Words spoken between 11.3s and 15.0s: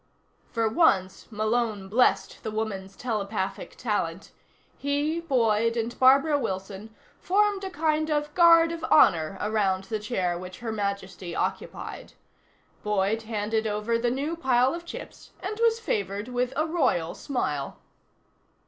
occupied. Boyd handed over the new pile of